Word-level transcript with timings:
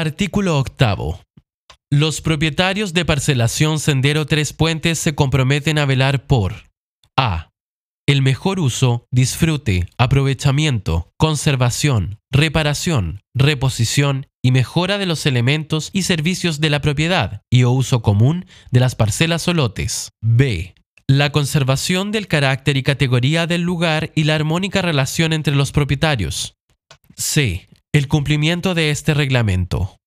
Artículo 0.00 0.58
octavo. 0.58 1.20
Los 1.92 2.22
propietarios 2.22 2.94
de 2.94 3.04
parcelación 3.04 3.78
Sendero 3.78 4.24
Tres 4.24 4.54
Puentes 4.54 4.98
se 4.98 5.14
comprometen 5.14 5.76
a 5.76 5.84
velar 5.84 6.26
por 6.26 6.70
a. 7.18 7.50
El 8.08 8.22
mejor 8.22 8.60
uso, 8.60 9.04
disfrute, 9.10 9.90
aprovechamiento, 9.98 11.12
conservación, 11.18 12.18
reparación, 12.30 13.20
reposición 13.34 14.26
y 14.42 14.52
mejora 14.52 14.96
de 14.96 15.04
los 15.04 15.26
elementos 15.26 15.90
y 15.92 16.04
servicios 16.04 16.60
de 16.60 16.70
la 16.70 16.80
propiedad 16.80 17.42
y 17.50 17.64
o 17.64 17.70
uso 17.70 18.00
común 18.00 18.46
de 18.70 18.80
las 18.80 18.94
parcelas 18.94 19.48
o 19.48 19.52
lotes. 19.52 20.12
b. 20.22 20.74
La 21.08 21.30
conservación 21.30 22.10
del 22.10 22.26
carácter 22.26 22.78
y 22.78 22.82
categoría 22.82 23.46
del 23.46 23.60
lugar 23.60 24.12
y 24.14 24.24
la 24.24 24.36
armónica 24.36 24.80
relación 24.80 25.34
entre 25.34 25.54
los 25.54 25.72
propietarios. 25.72 26.54
c. 27.18 27.68
El 27.92 28.06
cumplimiento 28.06 28.74
de 28.74 28.90
este 28.90 29.14
reglamento. 29.14 29.99